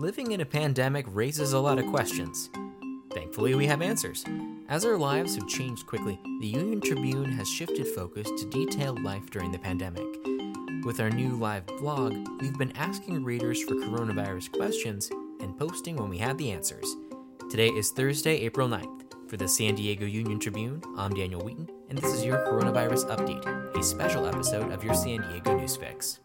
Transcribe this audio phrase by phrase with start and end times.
[0.00, 2.48] living in a pandemic raises a lot of questions.
[3.12, 4.24] Thankfully, we have answers.
[4.70, 9.28] As our lives have changed quickly, the Union Tribune has shifted focus to detailed life
[9.30, 10.06] during the pandemic.
[10.86, 15.10] With our new live blog, we've been asking readers for coronavirus questions
[15.40, 16.96] and posting when we had the answers.
[17.50, 19.02] Today is Thursday, April 9th.
[19.28, 23.76] For the San Diego Union Tribune, I'm Daniel Wheaton, and this is your coronavirus update,
[23.78, 26.20] a special episode of your San Diego News Fix.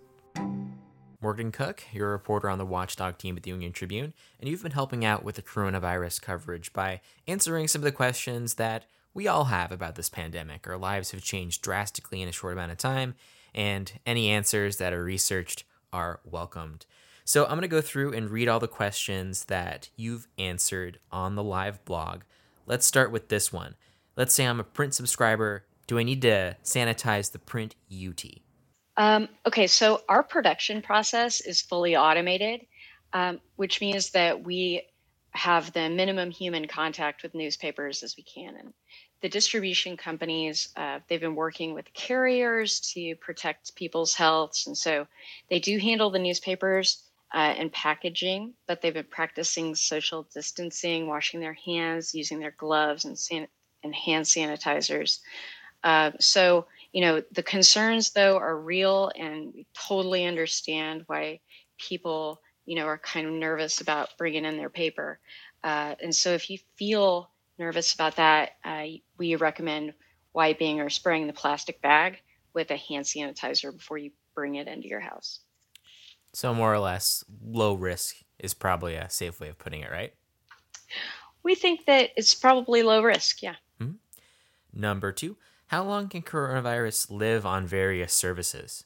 [1.26, 4.62] Morgan Cook, you're a reporter on the Watchdog team at the Union Tribune, and you've
[4.62, 9.28] been helping out with the coronavirus coverage by answering some of the questions that we
[9.28, 10.68] all have about this pandemic.
[10.68, 13.16] Our lives have changed drastically in a short amount of time,
[13.56, 16.86] and any answers that are researched are welcomed.
[17.24, 21.34] So I'm going to go through and read all the questions that you've answered on
[21.34, 22.22] the live blog.
[22.68, 23.74] Let's start with this one.
[24.16, 25.66] Let's say I'm a print subscriber.
[25.88, 28.45] Do I need to sanitize the print UT?
[28.98, 32.66] Um, okay, so our production process is fully automated,
[33.14, 34.84] um, which means that we
[35.32, 38.56] have the minimum human contact with newspapers as we can.
[38.56, 38.74] And
[39.22, 44.68] the distribution companies, uh, they've been working with carriers to protect people's healths.
[44.68, 45.08] And so
[45.50, 51.42] they do handle the newspapers uh, and packaging, but they've been practicing social distancing, washing
[51.42, 53.48] their hands, using their gloves and, san-
[53.84, 55.20] and hand sanitizers.
[55.84, 56.66] Uh, so
[56.96, 61.42] you know, the concerns though are real and we totally understand why
[61.78, 65.20] people, you know, are kind of nervous about bringing in their paper.
[65.62, 67.30] Uh, and so if you feel
[67.60, 68.86] nervous about that, uh,
[69.18, 69.94] we recommend
[70.34, 72.22] wiping or spraying the plastic bag
[72.54, 75.42] with a hand sanitizer before you bring it into your house.
[76.32, 80.14] So, more or less, low risk is probably a safe way of putting it, right?
[81.44, 83.56] We think that it's probably low risk, yeah.
[83.82, 83.96] Mm-hmm.
[84.74, 85.36] Number two,
[85.68, 88.86] how long can coronavirus live on various surfaces?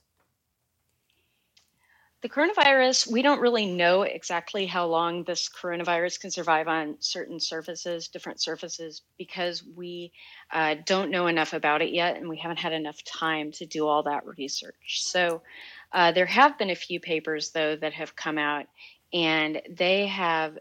[2.22, 7.40] The coronavirus, we don't really know exactly how long this coronavirus can survive on certain
[7.40, 10.12] surfaces, different surfaces, because we
[10.52, 13.88] uh, don't know enough about it yet and we haven't had enough time to do
[13.88, 15.02] all that research.
[15.02, 15.42] So
[15.94, 18.66] uh, there have been a few papers, though, that have come out
[19.14, 20.58] and they have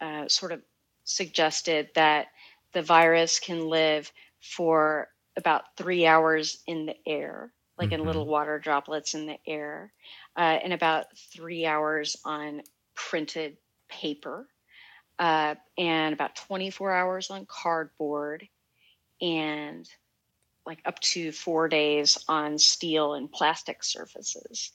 [0.00, 0.60] uh, sort of
[1.04, 2.28] suggested that
[2.72, 4.10] the virus can live
[4.40, 8.00] for about three hours in the air, like mm-hmm.
[8.00, 9.92] in little water droplets in the air,
[10.36, 12.62] uh, and about three hours on
[12.94, 13.56] printed
[13.88, 14.48] paper,
[15.18, 18.48] uh, and about 24 hours on cardboard,
[19.20, 19.88] and
[20.66, 24.72] like up to four days on steel and plastic surfaces.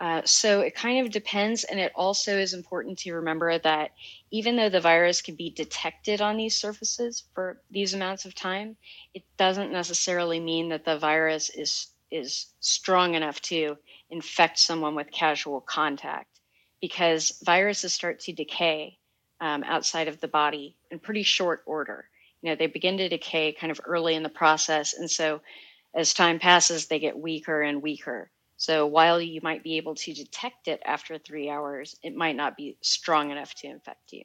[0.00, 1.64] Uh, so it kind of depends.
[1.64, 3.90] And it also is important to remember that
[4.30, 8.76] even though the virus can be detected on these surfaces for these amounts of time,
[9.14, 13.76] it doesn't necessarily mean that the virus is, is strong enough to
[14.10, 16.40] infect someone with casual contact
[16.80, 18.98] because viruses start to decay
[19.40, 22.08] um, outside of the body in pretty short order.
[22.40, 24.94] You know, they begin to decay kind of early in the process.
[24.94, 25.40] And so
[25.94, 28.30] as time passes, they get weaker and weaker.
[28.58, 32.56] So while you might be able to detect it after three hours, it might not
[32.56, 34.24] be strong enough to infect you.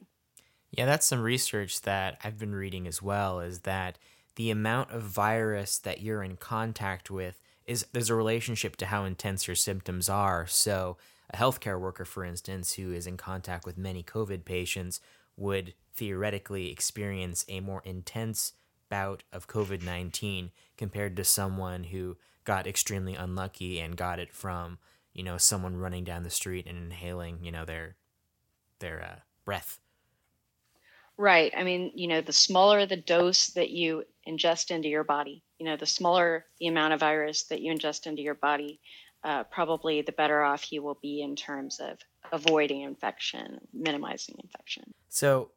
[0.72, 4.00] Yeah, that's some research that I've been reading as well, is that
[4.36, 9.06] the amount of virus that you're in contact with is there's a relationship to how
[9.06, 10.48] intense your symptoms are.
[10.48, 10.98] So
[11.30, 15.00] a healthcare worker, for instance, who is in contact with many COVID patients
[15.38, 18.54] would theoretically experience a more intense
[18.90, 24.78] bout of COVID 19 compared to someone who got extremely unlucky and got it from
[25.14, 27.96] you know someone running down the street and inhaling you know their
[28.80, 29.80] their uh, breath.
[31.18, 31.54] Right.
[31.56, 35.66] I mean you know the smaller the dose that you ingest into your body you
[35.66, 38.80] know the smaller the amount of virus that you ingest into your body
[39.24, 41.98] uh, probably the better off you will be in terms of
[42.32, 44.94] avoiding infection minimizing infection.
[45.10, 45.52] So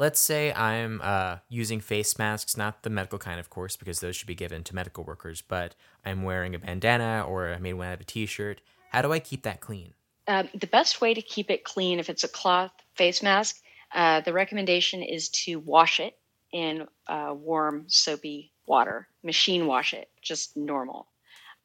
[0.00, 4.16] let's say I'm uh, using face masks, not the medical kind, of course, because those
[4.16, 5.74] should be given to medical workers, but
[6.06, 8.62] I'm wearing a bandana or I may want to have a t shirt.
[8.92, 9.92] How do I keep that clean?
[10.26, 13.60] Uh, the best way to keep it clean, if it's a cloth face mask,
[13.94, 16.16] uh, the recommendation is to wash it
[16.50, 21.08] in uh, warm, soapy water, machine wash it, just normal,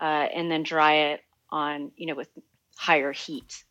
[0.01, 1.21] uh, and then dry it
[1.51, 2.29] on, you know, with
[2.75, 3.63] higher heat.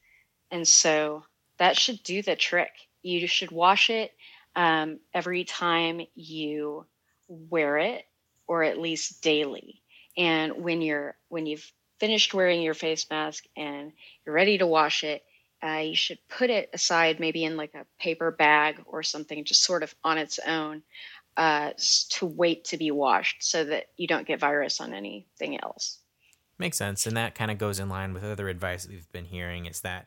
[0.51, 1.25] And so
[1.59, 2.71] that should do the trick.
[3.03, 4.13] You should wash it
[4.57, 6.87] um, every time you
[7.29, 8.05] wear it,
[8.47, 9.83] or at least daily.
[10.17, 13.93] And when you're when you've finished wearing your face mask and
[14.25, 15.25] you're ready to wash it,
[15.63, 19.65] uh, you should put it aside, maybe in like a paper bag or something, just
[19.65, 20.83] sort of on its own,
[21.37, 21.71] uh,
[22.11, 25.99] to wait to be washed, so that you don't get virus on anything else.
[26.59, 29.25] Makes sense, and that kind of goes in line with other advice that we've been
[29.25, 29.67] hearing.
[29.67, 30.07] Is that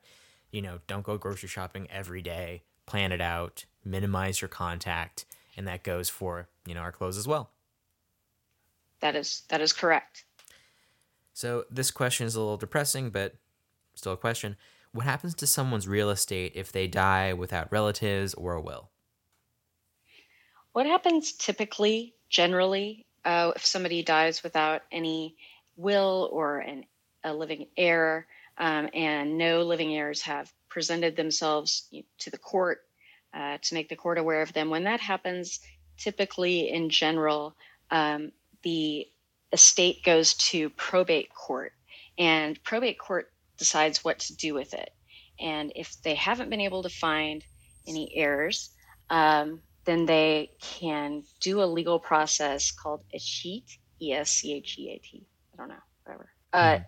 [0.52, 5.26] you know, don't go grocery shopping every day, plan it out, minimize your contact,
[5.56, 7.52] and that goes for, you know, our clothes as well.
[9.00, 10.26] That is that is correct.
[11.34, 13.36] So this question is a little depressing, but
[13.94, 14.56] still a question.
[14.92, 18.90] What happens to someone's real estate if they die without relatives or a will?
[20.72, 25.36] What happens typically, generally, uh, if somebody dies without any
[25.76, 26.86] will or an,
[27.24, 28.26] a living heir,
[28.58, 32.87] um, and no living heirs have presented themselves to the court
[33.34, 34.70] uh, to make the court aware of them.
[34.70, 35.60] When that happens,
[35.98, 37.56] typically in general,
[37.92, 38.32] um,
[38.64, 39.08] the
[39.54, 41.74] estate goes to probate court,
[42.18, 44.92] and probate court decides what to do with it.
[45.40, 47.44] And if they haven't been able to find
[47.88, 48.72] any heirs,
[49.10, 54.78] um, then they can do a legal process called a escheat, E S C H
[54.78, 55.26] E A T.
[55.54, 56.30] I don't know, whatever.
[56.54, 56.86] Uh, mm.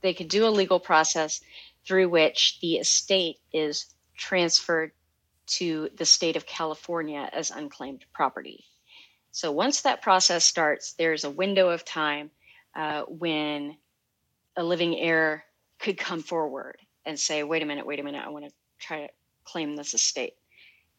[0.00, 1.40] They could do a legal process
[1.86, 4.92] through which the estate is transferred
[5.50, 8.64] to the state of California as unclaimed property.
[9.32, 12.30] So once that process starts, there's a window of time
[12.74, 13.76] uh, when
[14.56, 15.44] a living heir
[15.78, 19.06] could come forward and say, wait a minute, wait a minute, I want to try
[19.06, 19.08] to
[19.44, 20.34] claim this estate.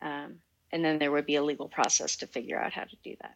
[0.01, 0.37] Um,
[0.71, 3.35] and then there would be a legal process to figure out how to do that.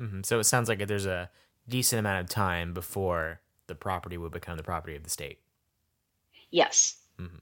[0.00, 0.20] Mm-hmm.
[0.24, 1.30] So it sounds like there's a
[1.68, 5.40] decent amount of time before the property would become the property of the state.
[6.50, 6.96] Yes.
[7.20, 7.38] Mm-hmm.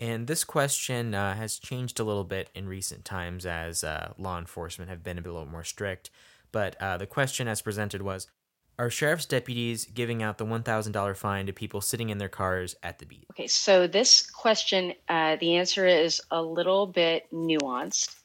[0.00, 4.38] And this question uh, has changed a little bit in recent times as uh, law
[4.38, 6.10] enforcement have been a little more strict.
[6.52, 8.26] But uh, the question as presented was
[8.78, 12.98] Are sheriff's deputies giving out the $1,000 fine to people sitting in their cars at
[12.98, 13.26] the beat?
[13.32, 18.16] Okay, so this question, uh, the answer is a little bit nuanced.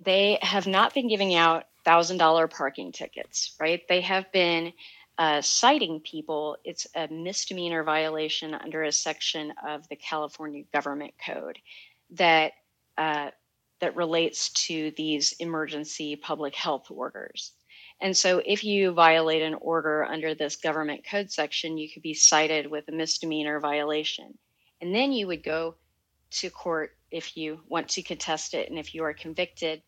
[0.00, 3.82] They have not been giving out $1,000 parking tickets, right?
[3.86, 4.72] They have been
[5.18, 11.58] uh, citing people, it's a misdemeanor violation under a section of the California Government Code
[12.10, 12.52] that
[12.96, 13.30] uh,
[13.80, 17.52] that relates to these emergency public health orders.
[18.00, 22.14] And so, if you violate an order under this government code section, you could be
[22.14, 24.38] cited with a misdemeanor violation.
[24.80, 25.74] And then you would go
[26.30, 28.70] to court if you want to contest it.
[28.70, 29.82] And if you are convicted,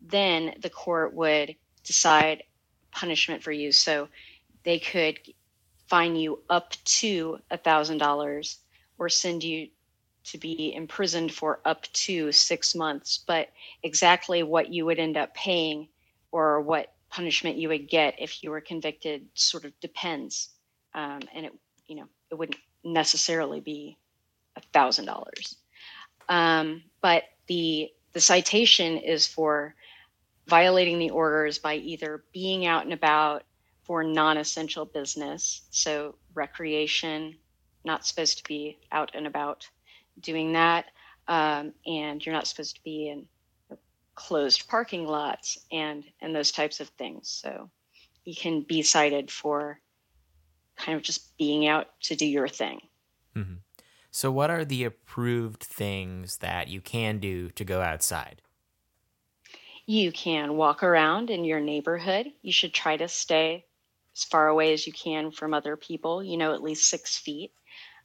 [0.00, 2.42] then the court would decide
[2.90, 3.72] punishment for you.
[3.72, 4.08] So,
[4.64, 5.18] they could
[5.86, 8.58] fine you up to a thousand dollars
[8.98, 9.68] or send you
[10.24, 13.24] to be imprisoned for up to six months.
[13.26, 13.48] But
[13.82, 15.88] exactly what you would end up paying
[16.30, 20.50] or what punishment you would get if you were convicted sort of depends.
[20.94, 21.52] Um, and it
[21.86, 23.98] you know it wouldn't necessarily be
[24.56, 25.56] a thousand dollars.
[26.28, 29.74] Um, but the the citation is for
[30.46, 33.44] violating the orders by either being out and about
[33.82, 35.62] for non essential business.
[35.70, 37.36] So, recreation,
[37.84, 39.68] not supposed to be out and about
[40.20, 40.86] doing that.
[41.28, 43.26] Um, and you're not supposed to be in
[44.14, 47.28] closed parking lots and, and those types of things.
[47.28, 47.70] So,
[48.24, 49.80] you can be cited for
[50.76, 52.80] kind of just being out to do your thing.
[53.36, 53.54] Mm-hmm.
[54.10, 58.42] So, what are the approved things that you can do to go outside?
[59.86, 62.32] You can walk around in your neighborhood.
[62.42, 63.64] You should try to stay
[64.16, 67.52] as far away as you can from other people, you know, at least six feet.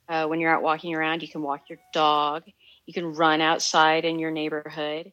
[0.10, 2.44] Uh, when you're out walking around, you can walk your dog.
[2.86, 5.12] You can run outside in your neighborhood.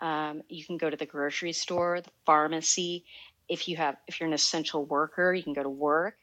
[0.00, 3.04] Um, you can go to the grocery store, the pharmacy.
[3.48, 6.16] If you have, if you're an essential worker, you can go to work.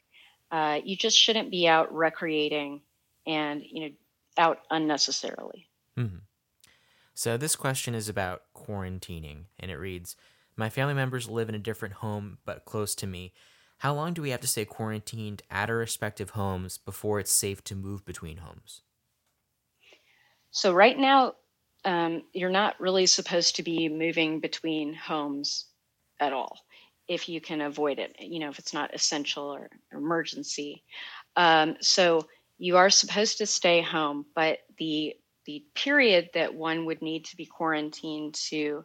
[0.50, 2.82] Uh, you just shouldn't be out recreating
[3.26, 3.94] and you know
[4.36, 5.68] out unnecessarily.
[5.98, 6.18] Mm-hmm.
[7.14, 10.16] So this question is about quarantining, and it reads:
[10.56, 13.32] My family members live in a different home but close to me.
[13.80, 17.64] How long do we have to stay quarantined at our respective homes before it's safe
[17.64, 18.82] to move between homes?
[20.50, 21.36] So, right now,
[21.84, 25.66] um, you're not really supposed to be moving between homes
[26.18, 26.58] at all
[27.08, 30.84] if you can avoid it, you know, if it's not essential or emergency.
[31.36, 37.00] Um, so, you are supposed to stay home, but the the period that one would
[37.00, 38.84] need to be quarantined to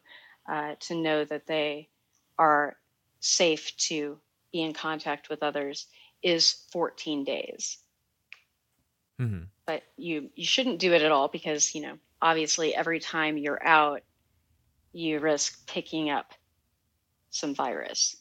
[0.49, 1.89] uh, to know that they
[2.37, 2.77] are
[3.19, 4.21] safe to
[4.55, 5.87] be in contact with others
[6.23, 7.77] is 14 days.
[9.19, 9.43] Mm-hmm.
[9.65, 13.65] But you you shouldn't do it at all because you know obviously every time you're
[13.65, 14.01] out,
[14.93, 16.31] you risk picking up
[17.31, 18.15] some virus.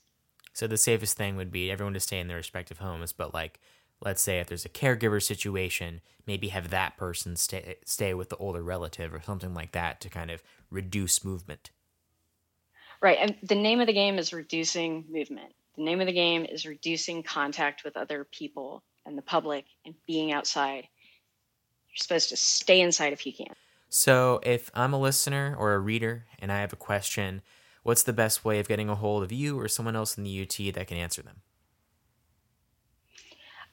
[0.55, 3.61] So the safest thing would be everyone to stay in their respective homes, but like
[4.01, 8.37] let's say if there's a caregiver situation, maybe have that person stay stay with the
[8.39, 11.71] older relative or something like that to kind of reduce movement.
[13.01, 15.53] Right, and the name of the game is reducing movement.
[15.77, 19.95] The name of the game is reducing contact with other people and the public and
[20.07, 20.89] being outside.
[21.89, 23.55] You're supposed to stay inside if you can.
[23.89, 27.43] So, if I'm a listener or a reader and I have a question,
[27.83, 30.43] what's the best way of getting a hold of you or someone else in the
[30.43, 31.43] UT that can answer them?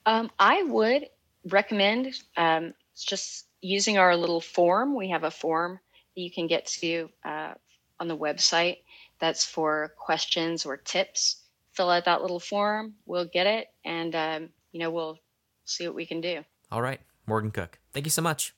[0.06, 1.08] Um, I would
[1.48, 4.94] recommend um, just using our little form.
[4.94, 5.78] We have a form
[6.14, 7.54] that you can get to uh,
[7.98, 8.78] on the website
[9.20, 11.41] that's for questions or tips.
[11.72, 12.94] Fill out that little form.
[13.06, 15.18] We'll get it, and um, you know we'll
[15.64, 16.44] see what we can do.
[16.70, 17.78] All right, Morgan Cook.
[17.92, 18.54] Thank you so much.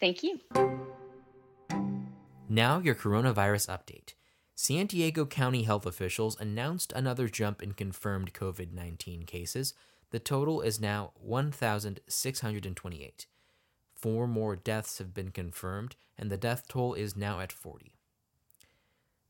[0.00, 0.40] Thank you.
[2.48, 4.14] Now, your coronavirus update.
[4.54, 9.74] San Diego County health officials announced another jump in confirmed COVID 19 cases.
[10.10, 13.26] The total is now 1,628.
[13.94, 17.95] Four more deaths have been confirmed, and the death toll is now at 40.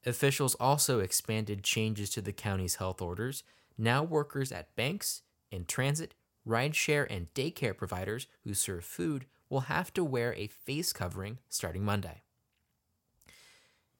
[0.07, 3.43] Officials also expanded changes to the county's health orders.
[3.77, 6.15] Now, workers at banks, in transit,
[6.47, 11.85] rideshare, and daycare providers who serve food will have to wear a face covering starting
[11.85, 12.23] Monday.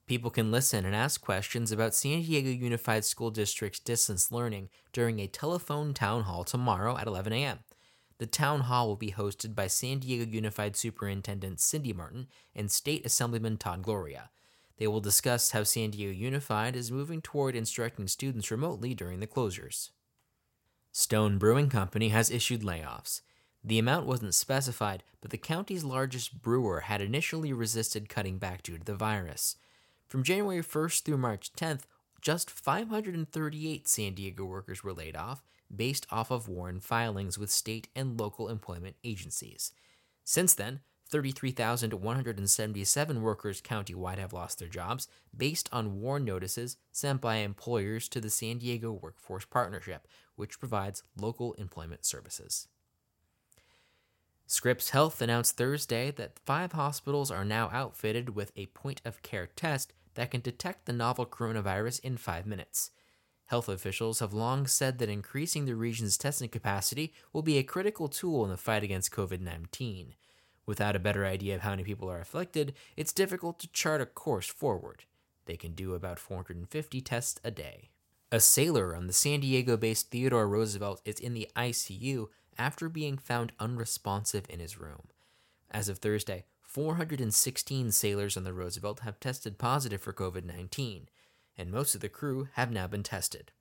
[0.05, 5.19] People can listen and ask questions about San Diego Unified School District's distance learning during
[5.19, 7.59] a telephone town hall tomorrow at 11 a.m.
[8.17, 13.05] The town hall will be hosted by San Diego Unified Superintendent Cindy Marten and State
[13.05, 14.29] Assemblyman Todd Gloria.
[14.77, 19.27] They will discuss how San Diego Unified is moving toward instructing students remotely during the
[19.27, 19.89] closures.
[20.91, 23.21] Stone Brewing Company has issued layoffs.
[23.63, 28.77] The amount wasn't specified, but the county's largest brewer had initially resisted cutting back due
[28.77, 29.55] to the virus.
[30.07, 31.81] From January 1st through March 10th,
[32.21, 35.43] just 538 San Diego workers were laid off,
[35.75, 39.71] based off of WARN filings with state and local employment agencies.
[40.23, 47.37] Since then, 33,177 workers countywide have lost their jobs based on WARN notices sent by
[47.37, 52.67] employers to the San Diego Workforce Partnership, which provides local employment services.
[54.45, 59.47] Scripps Health announced Thursday that five hospitals are now outfitted with a point of care
[59.47, 62.91] test that can detect the novel coronavirus in five minutes.
[63.47, 68.09] Health officials have long said that increasing the region's testing capacity will be a critical
[68.09, 70.15] tool in the fight against COVID 19.
[70.67, 74.05] Without a better idea of how many people are afflicted, it's difficult to chart a
[74.05, 75.05] course forward.
[75.45, 77.89] They can do about 450 tests a day.
[78.31, 83.17] A sailor on the San Diego based Theodore Roosevelt is in the ICU after being
[83.17, 85.07] found unresponsive in his room.
[85.71, 91.07] As of Thursday, 416 sailors on the Roosevelt have tested positive for COVID 19,
[91.57, 93.53] and most of the crew have now been tested.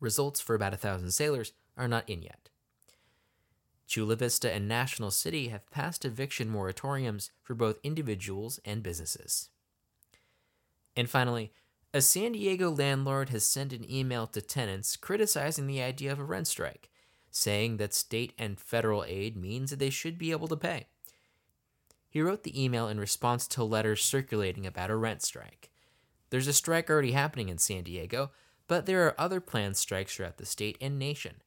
[0.00, 2.48] Results for about a thousand sailors are not in yet.
[3.88, 9.48] Chula Vista and National City have passed eviction moratoriums for both individuals and businesses.
[10.94, 11.52] And finally,
[11.92, 16.24] a San Diego landlord has sent an email to tenants criticizing the idea of a
[16.24, 16.90] rent strike
[17.30, 20.86] saying that state and federal aid means that they should be able to pay.
[22.10, 25.70] He wrote the email in response to letters circulating about a rent strike.
[26.30, 28.32] There's a strike already happening in San Diego,
[28.66, 31.42] but there are other planned strikes throughout the state and nation.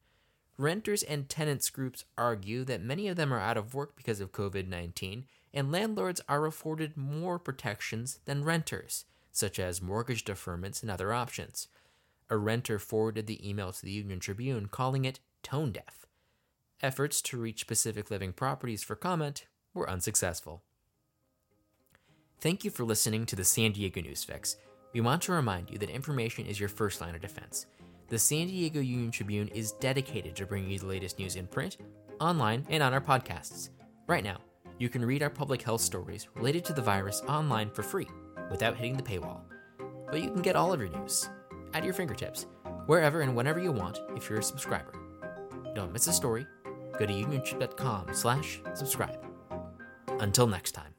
[0.62, 4.30] Renters and tenants groups argue that many of them are out of work because of
[4.30, 10.88] COVID 19, and landlords are afforded more protections than renters, such as mortgage deferments and
[10.88, 11.66] other options.
[12.30, 16.06] A renter forwarded the email to the Union Tribune, calling it tone deaf.
[16.80, 20.62] Efforts to reach Pacific Living Properties for comment were unsuccessful.
[22.40, 24.58] Thank you for listening to the San Diego News Fix.
[24.92, 27.66] We want to remind you that information is your first line of defense.
[28.12, 31.78] The San Diego Union Tribune is dedicated to bringing you the latest news in print,
[32.20, 33.70] online, and on our podcasts.
[34.06, 34.36] Right now,
[34.78, 38.06] you can read our public health stories related to the virus online for free
[38.50, 39.40] without hitting the paywall.
[40.10, 41.30] But you can get all of your news
[41.72, 42.44] at your fingertips,
[42.84, 44.92] wherever and whenever you want if you're a subscriber.
[45.74, 46.46] Don't miss a story.
[46.98, 49.24] Go to uniontrib.com slash subscribe.
[50.20, 50.91] Until next time.